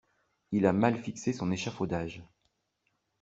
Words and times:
Il 0.51 0.65
a 0.65 0.73
mal 0.73 0.97
fixé 0.97 1.31
son 1.31 1.51
échaufaudage. 1.51 2.23